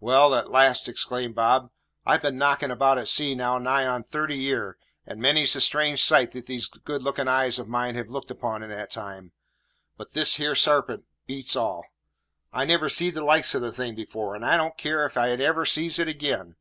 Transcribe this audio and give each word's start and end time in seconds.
"Well," 0.00 0.34
at 0.34 0.50
last 0.50 0.86
exclaimed 0.86 1.34
Bob, 1.34 1.70
"I've 2.04 2.20
been 2.20 2.36
knocking 2.36 2.70
about 2.70 2.98
at 2.98 3.08
sea 3.08 3.34
now 3.34 3.56
nigh 3.56 3.86
on 3.86 4.04
thirty 4.04 4.36
year, 4.36 4.76
and 5.06 5.18
many's 5.18 5.54
the 5.54 5.62
strange 5.62 6.02
sight 6.02 6.32
these 6.32 6.66
good 6.66 7.02
looking 7.02 7.26
eyes 7.26 7.58
of 7.58 7.66
mine 7.66 7.94
have 7.94 8.10
looked 8.10 8.30
upon 8.30 8.62
in 8.62 8.68
that 8.68 8.90
time; 8.90 9.32
but 9.96 10.12
this 10.12 10.34
here 10.36 10.54
sarpent 10.54 11.06
beats 11.26 11.56
all. 11.56 11.86
I 12.52 12.66
never 12.66 12.90
seed 12.90 13.14
the 13.14 13.24
likes 13.24 13.54
of 13.54 13.62
the 13.62 13.72
thing 13.72 13.98
afore, 13.98 14.34
and 14.34 14.44
I 14.44 14.58
don't 14.58 14.76
care 14.76 15.06
if 15.06 15.16
I 15.16 15.34
never 15.36 15.64
sees 15.64 15.98
it 15.98 16.06
ag'in. 16.08 16.56